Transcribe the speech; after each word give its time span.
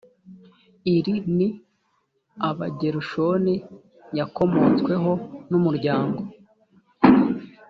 iri 0.95 1.15
ni 1.37 1.47
aba 2.49 2.65
gerushoni 2.79 3.55
yakomotsweho 4.17 5.11
n 5.49 5.51
umuryango 5.59 6.19